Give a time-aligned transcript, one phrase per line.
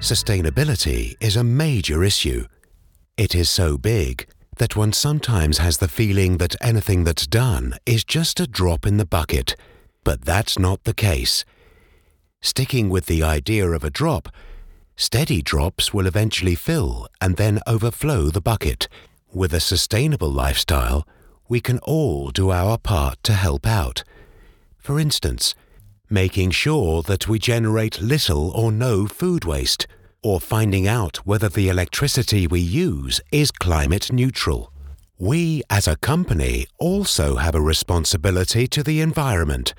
[0.00, 2.46] Sustainability is a major issue.
[3.18, 4.26] It is so big
[4.56, 8.96] that one sometimes has the feeling that anything that's done is just a drop in
[8.96, 9.56] the bucket,
[10.02, 11.44] but that's not the case.
[12.40, 14.30] Sticking with the idea of a drop,
[14.96, 18.88] steady drops will eventually fill and then overflow the bucket.
[19.30, 21.06] With a sustainable lifestyle,
[21.46, 24.02] we can all do our part to help out.
[24.78, 25.54] For instance,
[26.10, 29.86] making sure that we generate little or no food waste,
[30.22, 34.72] or finding out whether the electricity we use is climate neutral.
[35.18, 39.74] We as a company also have a responsibility to the environment.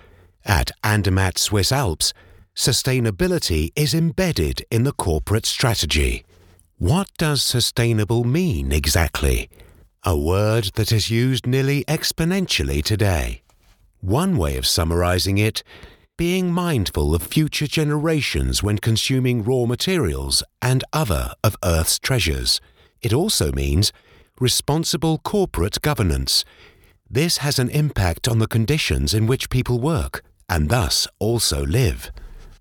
[0.45, 2.13] At Andermatt Swiss Alps,
[2.55, 6.25] sustainability is embedded in the corporate strategy.
[6.77, 9.49] What does sustainable mean exactly?
[10.03, 13.43] A word that is used nearly exponentially today.
[13.99, 15.63] One way of summarizing it
[16.21, 22.61] being mindful of future generations when consuming raw materials and other of Earth's treasures.
[23.01, 23.91] It also means
[24.39, 26.45] responsible corporate governance.
[27.09, 32.11] This has an impact on the conditions in which people work and thus also live.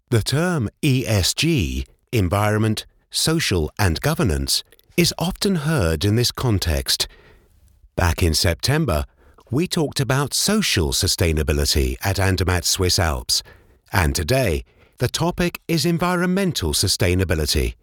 [0.09, 4.65] The term ESG, environment, social and governance,
[4.97, 7.09] is often heard in this context.
[7.95, 9.05] Back in September,
[9.53, 13.43] we talked about social sustainability at Andermatt Swiss Alps,
[13.93, 14.65] and today
[14.99, 17.75] the topic is environmental sustainability.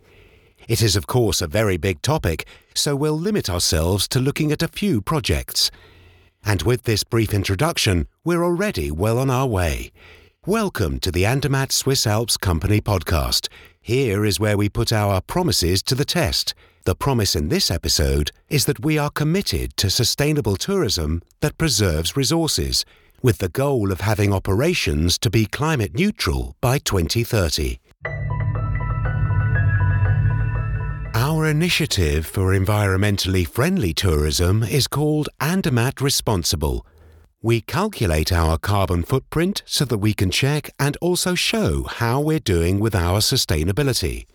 [0.70, 4.64] It is, of course, a very big topic, so we'll limit ourselves to looking at
[4.64, 5.70] a few projects.
[6.46, 9.92] And with this brief introduction, we're already well on our way.
[10.46, 13.50] Welcome to the Andermatt Swiss Alps Company podcast.
[13.82, 16.54] Here is where we put our promises to the test.
[16.88, 22.16] The promise in this episode is that we are committed to sustainable tourism that preserves
[22.16, 22.86] resources,
[23.22, 27.82] with the goal of having operations to be climate neutral by 2030.
[31.14, 36.86] Our initiative for environmentally friendly tourism is called Andermatt Responsible.
[37.42, 42.40] We calculate our carbon footprint so that we can check and also show how we're
[42.40, 44.26] doing with our sustainability.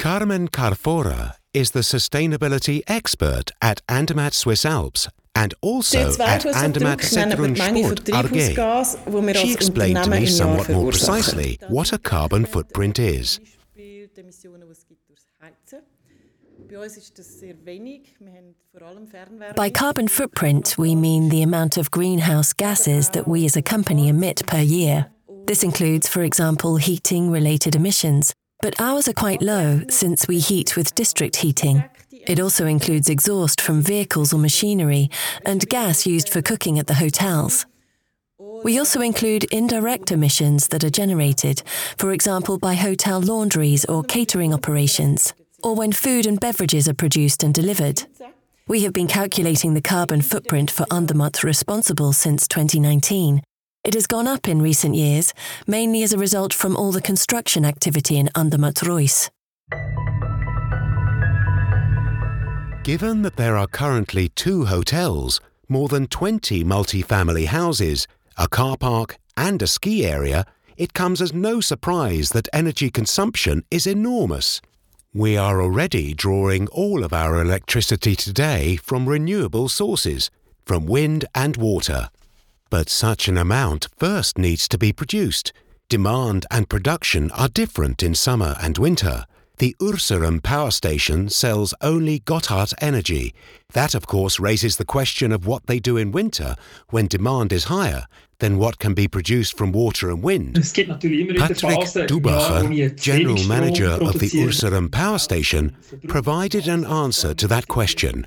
[0.00, 7.56] Carmen Carfora is the sustainability expert at Andermatt Swiss Alps and also at Andermatt Sedrun
[7.56, 9.34] Sport AG.
[9.34, 13.40] She explained to me somewhat more precisely what a carbon footprint is.
[19.56, 24.08] By carbon footprint, we mean the amount of greenhouse gases that we as a company
[24.08, 25.06] emit per year.
[25.46, 30.76] This includes, for example, heating related emissions, but ours are quite low since we heat
[30.76, 31.84] with district heating.
[32.10, 35.10] It also includes exhaust from vehicles or machinery
[35.44, 37.66] and gas used for cooking at the hotels.
[38.38, 41.62] We also include indirect emissions that are generated,
[41.98, 47.42] for example, by hotel laundries or catering operations, or when food and beverages are produced
[47.42, 48.04] and delivered.
[48.66, 53.42] We have been calculating the carbon footprint for Andermatt Responsible since 2019,
[53.84, 55.34] it has gone up in recent years,
[55.66, 59.30] mainly as a result from all the construction activity in Andermatt Reuss.
[62.82, 68.06] Given that there are currently two hotels, more than 20 multi-family houses,
[68.36, 70.44] a car park, and a ski area,
[70.76, 74.60] it comes as no surprise that energy consumption is enormous.
[75.12, 80.30] We are already drawing all of our electricity today from renewable sources,
[80.64, 82.08] from wind and water.
[82.74, 85.52] But such an amount first needs to be produced.
[85.88, 89.26] Demand and production are different in summer and winter.
[89.58, 93.32] The Urseren power station sells only Gotthard energy.
[93.74, 96.56] That, of course, raises the question of what they do in winter
[96.90, 98.06] when demand is higher
[98.40, 100.54] than what can be produced from water and wind.
[100.56, 101.78] Patrick
[102.10, 105.76] Dubacher, general manager of the Urseren power station,
[106.08, 108.26] provided an answer to that question.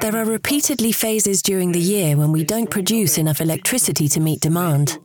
[0.00, 4.40] There are repeatedly phases during the year when we don't produce enough electricity to meet
[4.40, 4.98] demand.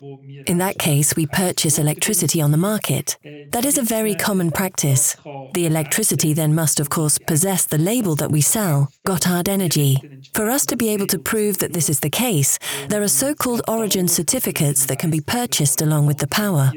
[0.48, 3.18] In that case, we purchase electricity on the market.
[3.52, 5.16] That is a very common practice.
[5.54, 9.98] The electricity then must, of course, possess the label that we sell, Gotthard Energy.
[10.34, 12.58] For us to be able to prove that this is the case,
[12.90, 16.72] there are so called origin certificates that can be purchased along with the power.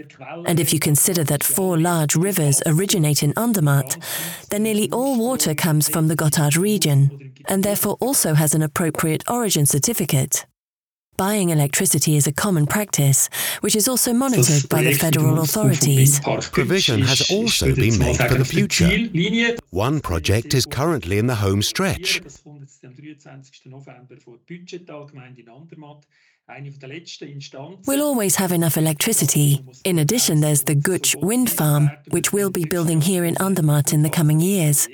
[0.47, 3.86] And if you consider that four large rivers originate in Andermatt,
[4.51, 9.25] then nearly all water comes from the Gotthard region, and therefore also has an appropriate
[9.29, 10.47] origin certificate.
[11.17, 13.31] Buying electricity is a common practice,
[13.63, 16.21] which is also monitored by the federal authorities.
[16.53, 18.91] Provision has also been made for the future.
[19.71, 22.21] One project is currently in the home stretch.
[27.87, 29.65] We'll always have enough electricity.
[29.85, 34.03] In addition, there's the Gütsch wind farm, which we'll be building here in Andermatt in
[34.03, 34.89] the coming years.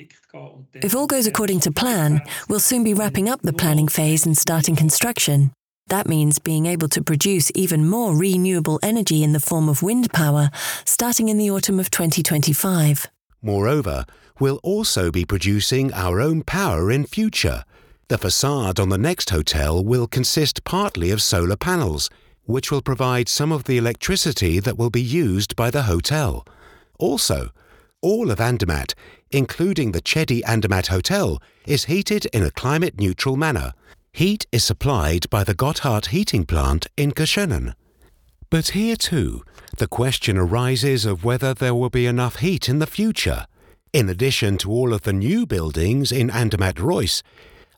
[0.73, 4.35] If all goes according to plan, we'll soon be wrapping up the planning phase and
[4.35, 5.51] starting construction.
[5.87, 10.11] That means being able to produce even more renewable energy in the form of wind
[10.11, 10.49] power
[10.85, 13.07] starting in the autumn of 2025.
[13.43, 14.05] Moreover,
[14.39, 17.63] we'll also be producing our own power in future.
[18.13, 22.11] The facade on the next hotel will consist partly of solar panels,
[22.43, 26.45] which will provide some of the electricity that will be used by the hotel.
[26.99, 27.49] Also,
[28.01, 28.93] all of Andermatt,
[29.31, 33.73] including the Chedi Andermatt Hotel, is heated in a climate neutral manner.
[34.11, 37.73] Heat is supplied by the Gotthard heating plant in Göschenen.
[38.51, 39.41] But here too,
[39.79, 43.47] the question arises of whether there will be enough heat in the future.
[43.91, 47.23] In addition to all of the new buildings in Andermatt Reuss,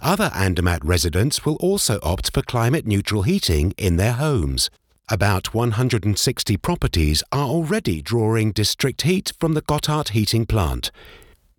[0.02, 4.70] other Andermatt residents will also opt for climate neutral heating in their homes.
[5.10, 10.92] About 160 properties are already drawing district heat from the Gotthard heating plant.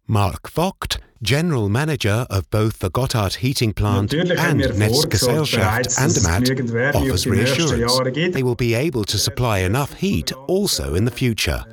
[0.06, 7.98] Mark Vogt, General Manager of both the Gotthard heating plant and Netzgesellschaft Andermatt, offers reassurance
[8.34, 11.64] they will be able to supply enough heat also in the future.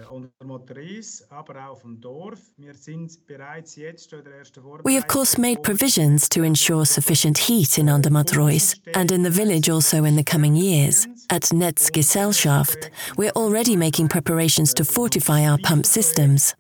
[4.84, 9.30] We of course made provisions to ensure sufficient heat in Andermatt Reuss and in the
[9.30, 11.08] village also in the coming years.
[11.30, 16.56] At Netzgesellschaft, we're already making preparations to fortify our pump systems.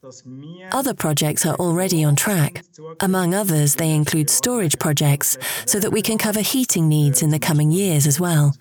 [0.71, 2.63] Other projects are already on track.
[2.99, 7.39] Among others, they include storage projects so that we can cover heating needs in the
[7.39, 8.53] coming years as well.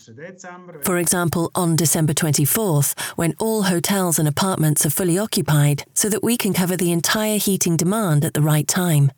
[0.82, 6.22] For example, on December 24th, when all hotels and apartments are fully occupied, so that
[6.22, 9.12] we can cover the entire heating demand at the right time.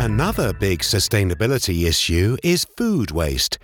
[0.00, 3.58] Another big sustainability issue is food waste.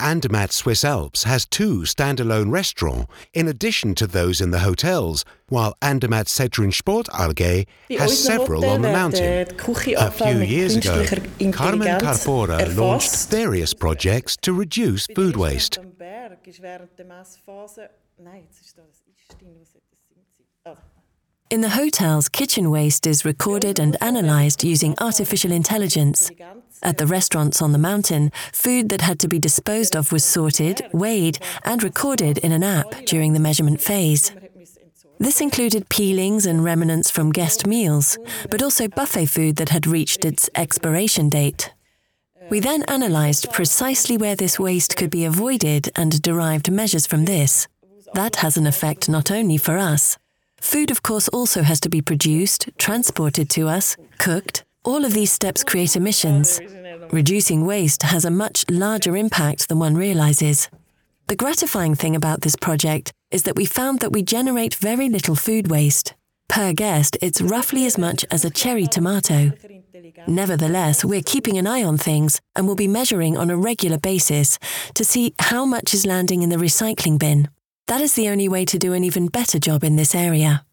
[0.00, 5.76] Andermatt Swiss Alps has two standalone restaurants in addition to those in the hotels, while
[5.82, 9.46] Andermatt Sedrun Sport AG has several on the mountain.
[9.98, 11.04] A few years ago,
[11.52, 15.78] Carmen Carfora launched various projects to reduce food waste.
[21.50, 26.30] In the hotels, kitchen waste is recorded and analysed using artificial intelligence.
[26.80, 30.80] At the restaurants on the mountain, food that had to be disposed of was sorted,
[30.92, 34.30] weighed, and recorded in an app during the measurement phase.
[35.18, 38.16] This included peelings and remnants from guest meals,
[38.48, 41.72] but also buffet food that had reached its expiration date.
[42.48, 47.66] We then analysed precisely where this waste could be avoided and derived measures from this.
[48.14, 50.16] That has an effect not only for us,
[50.60, 54.64] Food, of course, also has to be produced, transported to us, cooked.
[54.84, 56.60] All of these steps create emissions.
[57.10, 60.68] Reducing waste has a much larger impact than one realizes.
[61.26, 65.34] The gratifying thing about this project is that we found that we generate very little
[65.34, 66.14] food waste.
[66.48, 69.52] Per guest, it's roughly as much as a cherry tomato.
[70.26, 74.58] Nevertheless, we're keeping an eye on things and will be measuring on a regular basis
[74.94, 77.48] to see how much is landing in the recycling bin.
[77.90, 80.64] That is the only way to do an even better job in this area.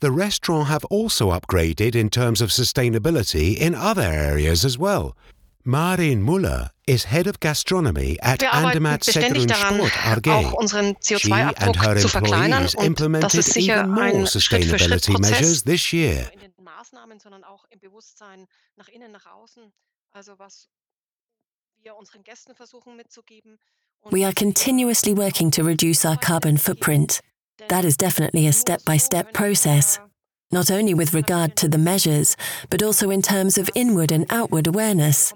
[0.00, 5.16] The restaurant have also upgraded in terms of sustainability in other areas as well.
[5.64, 11.18] Marin Muller is head of gastronomy at Andermatt Sedrun Sport AG.
[11.18, 16.28] She and her employees implemented even more sustainability measures this year.
[24.10, 27.20] We are continuously working to reduce our carbon footprint.
[27.68, 29.98] That is definitely a step by step process,
[30.50, 32.36] not only with regard to the measures,
[32.68, 35.32] but also in terms of inward and outward awareness.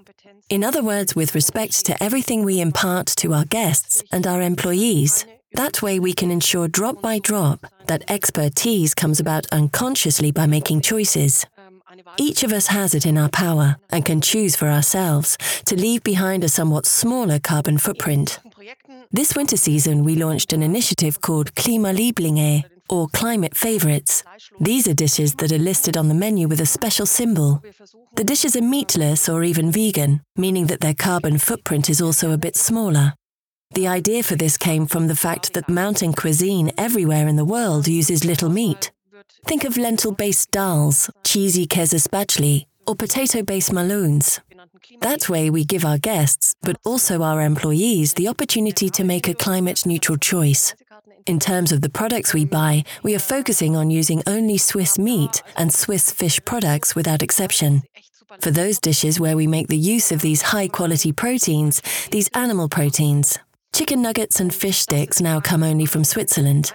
[0.49, 5.25] In other words, with respect to everything we impart to our guests and our employees.
[5.53, 10.81] That way, we can ensure drop by drop that expertise comes about unconsciously by making
[10.81, 11.45] choices.
[12.17, 16.03] Each of us has it in our power and can choose for ourselves to leave
[16.03, 18.39] behind a somewhat smaller carbon footprint.
[19.11, 24.23] This winter season, we launched an initiative called Klimalieblinge, or Climate Favorites.
[24.59, 27.61] These are dishes that are listed on the menu with a special symbol.
[28.15, 32.37] The dishes are meatless or even vegan, meaning that their carbon footprint is also a
[32.37, 33.13] bit smaller.
[33.71, 37.87] The idea for this came from the fact that mountain cuisine everywhere in the world
[37.87, 38.91] uses little meat.
[39.45, 44.39] Think of lentil based dals, cheesy käse or potato based meloens.
[45.01, 49.33] That way, we give our guests, but also our employees, the opportunity to make a
[49.33, 50.73] climate neutral choice.
[51.25, 55.43] In terms of the products we buy, we are focusing on using only Swiss meat
[55.57, 57.83] and Swiss fish products without exception.
[58.41, 61.81] for those dishes where we make the use of these high quality proteins,
[62.11, 63.39] these animal proteins.
[63.73, 66.71] Chicken nuggets and fish sticks now come only from Switzerland.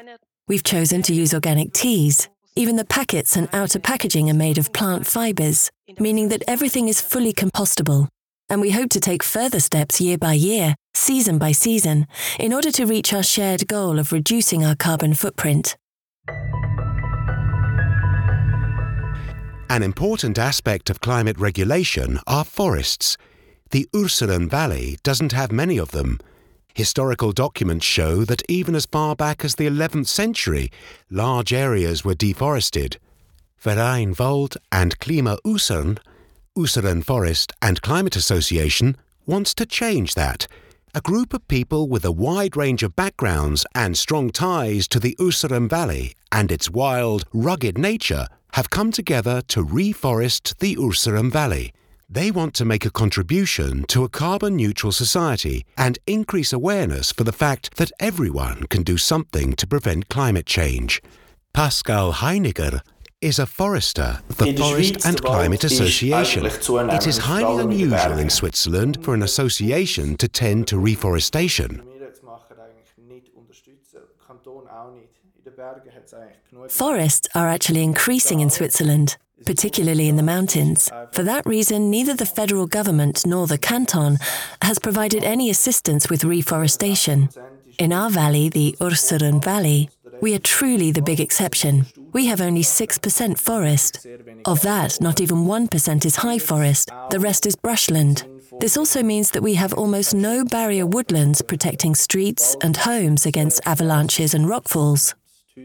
[0.49, 2.29] We've chosen to use organic teas.
[2.55, 7.01] Even the packets and outer packaging are made of plant fibres, meaning that everything is
[7.01, 8.09] fully compostable.
[8.51, 12.07] And we hope to take further steps year by year, season by season,
[12.39, 15.77] in order to reach our shared goal of reducing our carbon footprint.
[19.71, 23.17] An important aspect of climate regulation are forests.
[23.71, 26.19] The Urseren Valley doesn't have many of them.
[26.75, 30.71] Historical documents show that even as far back as the 11th century,
[31.11, 32.99] large areas were deforested.
[33.59, 35.99] Verein Wald and Klima Urseren,
[36.59, 40.47] Urseren Forest and Climate Association, wants to change that.
[40.95, 45.17] A group of people with a wide range of backgrounds and strong ties to the
[45.21, 51.73] Urseren Valley and its wild, rugged nature have come together to reforest the Urseren Valley.
[52.15, 57.25] They want to make a contribution to a carbon neutral society and increase awareness for
[57.25, 61.01] the fact that everyone can do something to prevent climate change.
[61.55, 62.83] Pascal Heiniger
[63.23, 66.45] is a forester of the Forest and Climate Association.
[66.45, 71.83] It is highly unusual in Switzerland for an association to tend to reforestation.
[76.69, 80.91] Forests are actually increasing in Switzerland, particularly in the mountains.
[81.13, 84.19] For that reason, neither the federal government nor the canton
[84.63, 87.29] has provided any assistance with reforestation.
[87.79, 89.89] In our valley, the Urseren Valley,
[90.21, 91.87] we are truly the big exception.
[92.13, 94.07] We have only 6% forest.
[94.45, 98.25] Of that, not even 1% is high forest, the rest is brushland.
[98.61, 103.67] This also means that we have almost no barrier woodlands protecting streets and homes against
[103.67, 105.15] avalanches and rockfalls.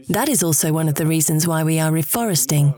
[0.08, 2.74] That is also one of the reasons why we are reforesting.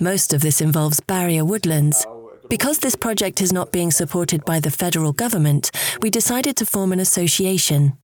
[0.00, 2.06] Most of this involves barrier woodlands.
[2.48, 5.70] Because this project is not being supported by the federal government,
[6.00, 7.96] we decided to form an association.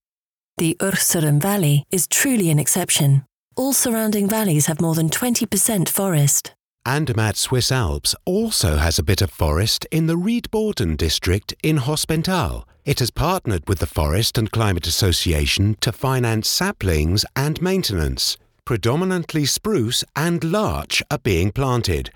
[0.58, 3.24] The Urseren Valley is truly an exception.
[3.56, 6.54] All surrounding valleys have more than 20% forest.
[6.86, 12.64] Andermatt Swiss Alps also has a bit of forest in the Riedboden district in Hospental.
[12.84, 18.38] It has partnered with the Forest and Climate Association to finance saplings and maintenance.
[18.68, 22.10] Predominantly spruce and larch are being planted.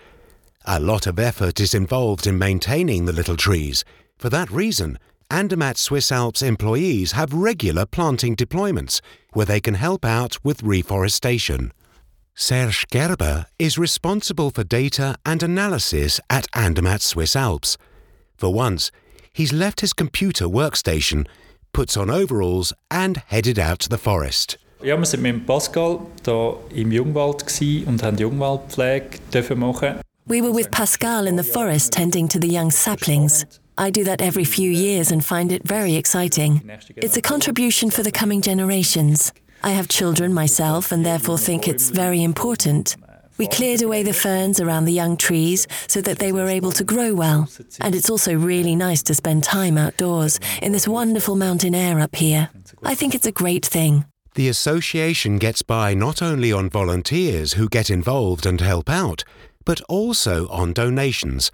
[0.66, 3.87] A lot of effort is involved in maintaining the little trees.
[4.18, 4.99] For that reason,
[5.30, 9.00] Andermatt Swiss Alps employees have regular planting deployments
[9.32, 11.73] where they can help out with reforestation.
[12.35, 17.78] Serge Gerber is responsible for data and analysis at Andermatt Swiss Alps.
[18.37, 18.90] For once,
[19.32, 21.26] he's left his computer workstation,
[21.73, 24.59] puts on overalls, and headed out to the forest.
[24.84, 26.00] Ja, wir sind mit Pascal
[26.74, 27.44] im Jungwald
[27.86, 30.00] und haben Jungwaldpflege machen.
[30.26, 33.44] We were with Pascal in the forest tending to the young saplings.
[33.78, 36.62] I do that every few years and find it very exciting.
[36.96, 39.32] It's a contribution for the coming generations.
[39.62, 42.96] I have children myself and therefore think it's very important.
[43.38, 46.84] We cleared away the ferns around the young trees so that they were able to
[46.84, 47.48] grow well.
[47.80, 52.16] And it's also really nice to spend time outdoors in this wonderful mountain air up
[52.16, 52.50] here.
[52.84, 54.04] I think it's a great thing.
[54.34, 59.24] The association gets by not only on volunteers who get involved and help out,
[59.66, 61.50] but also on donations.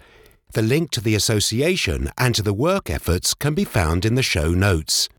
[0.53, 4.23] The link to the association and to the work efforts can be found in the
[4.23, 5.09] show notes.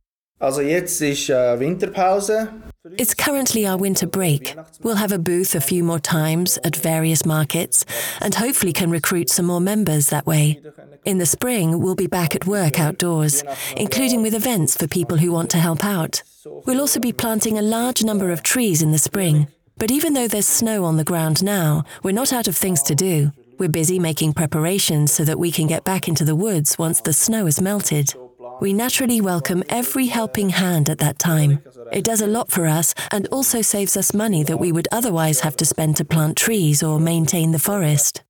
[0.40, 2.48] Also jetzt ist äh, Winterpause.
[2.96, 4.56] It's currently our winter break.
[4.82, 7.84] We'll have a booth a few more times at various markets
[8.22, 10.58] and hopefully can recruit some more members that way.
[11.04, 13.42] In the spring, we'll be back at work outdoors,
[13.76, 16.23] including with events for people who want to help out.
[16.66, 19.49] We'll also be planting a large number of trees in the spring.
[19.78, 22.95] But even though there's snow on the ground now, we're not out of things to
[22.95, 23.33] do.
[23.59, 27.14] We're busy making preparations so that we can get back into the woods once the
[27.14, 28.12] snow has melted.
[28.61, 31.62] We naturally welcome every helping hand at that time.
[31.92, 35.40] It does a lot for us and also saves us money that we would otherwise
[35.40, 38.23] have to spend to plant trees or maintain the forest.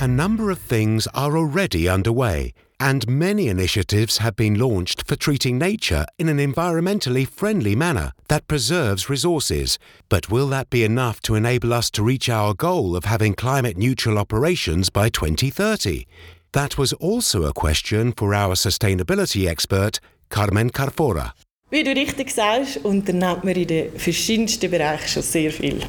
[0.00, 5.58] A number of things are already underway and many initiatives have been launched for treating
[5.58, 9.76] nature in an environmentally friendly manner that preserves resources.
[10.08, 13.76] But will that be enough to enable us to reach our goal of having climate
[13.76, 16.06] neutral operations by 2030?
[16.52, 19.98] That was also a question for our sustainability expert,
[20.30, 21.32] Carmen Carfora.
[21.70, 25.82] Wie du richtig sagst, unternimmt man in den verschiedensten Bereichen schon sehr viel.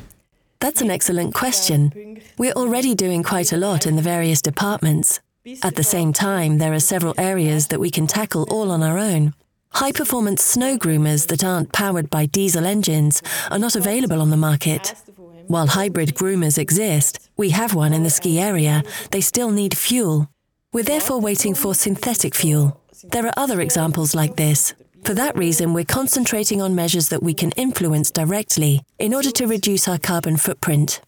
[0.61, 2.19] That's an excellent question.
[2.37, 5.21] We're already doing quite a lot in the various departments.
[5.63, 8.97] At the same time, there are several areas that we can tackle all on our
[8.97, 9.33] own.
[9.71, 14.37] High performance snow groomers that aren't powered by diesel engines are not available on the
[14.37, 14.93] market.
[15.47, 20.27] While hybrid groomers exist, we have one in the ski area, they still need fuel.
[20.73, 22.81] We're therefore waiting for synthetic fuel.
[23.11, 24.73] There are other examples like this.
[25.03, 29.47] For that reason, we're concentrating on measures that we can influence directly in order to
[29.47, 31.01] reduce our carbon footprint.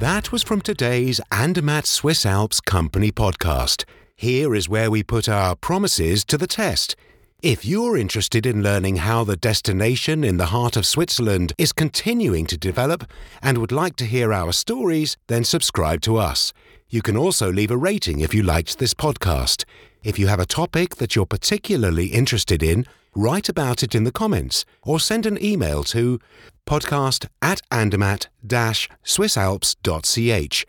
[0.00, 3.84] That was from today's Andermatt Swiss Alps Company podcast.
[4.14, 6.94] Here is where we put our promises to the test.
[7.42, 12.46] If you're interested in learning how the destination in the heart of Switzerland is continuing
[12.46, 13.08] to develop
[13.42, 16.52] and would like to hear our stories, then subscribe to us.
[16.88, 19.64] You can also leave a rating if you liked this podcast.
[20.02, 24.12] If you have a topic that you're particularly interested in, write about it in the
[24.12, 26.20] comments or send an email to
[26.66, 30.66] podcast at andermatt-swissalps.ch.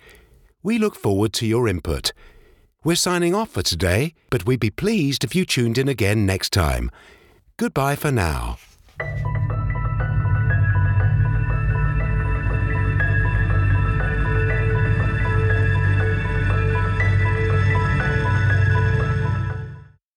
[0.64, 2.14] We look forward to your input.
[2.84, 6.52] We're signing off for today, but we'd be pleased if you tuned in again next
[6.52, 6.90] time.
[7.58, 8.58] Goodbye for now.